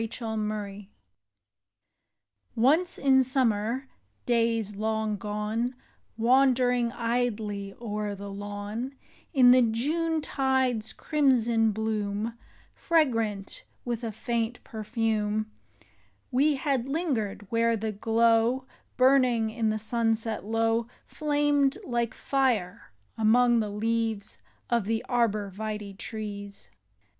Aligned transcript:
73 0.01 0.27
ARBOR 0.27 0.63
VIT^. 0.65 0.87
NCE 2.79 2.97
in 2.97 3.23
summer 3.23 3.87
days 4.25 4.75
long 4.75 5.15
gone, 5.15 5.75
Wandering, 6.17 6.91
idly, 6.93 7.75
o'er 7.79 8.15
the 8.15 8.31
lawn, 8.31 8.95
In 9.31 9.51
the 9.51 9.61
Junetide's 9.61 10.91
crimson 10.93 11.71
bloom, 11.71 12.35
Fragrant 12.73 13.63
with 13.85 14.03
a 14.03 14.11
faint 14.11 14.63
perfume, 14.63 15.51
We 16.31 16.55
had 16.55 16.89
lingered 16.89 17.45
where 17.51 17.77
the 17.77 17.91
glow 17.91 18.65
Burning 18.97 19.51
in 19.51 19.69
the 19.69 19.77
sunset 19.77 20.43
low 20.43 20.87
Flamed 21.05 21.77
like 21.85 22.15
fire 22.15 22.91
among 23.19 23.59
the 23.59 23.69
leaves 23.69 24.39
Of 24.67 24.85
the 24.85 25.05
arbor 25.07 25.51
vitae 25.51 25.93
trees. 25.93 26.71